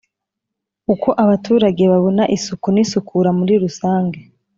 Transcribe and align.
Uko 0.93 1.09
abaturage 1.23 1.83
babona 1.91 2.23
isuku 2.35 2.67
n’isukura 2.71 3.29
muri 3.39 3.53
rusange 3.63 4.19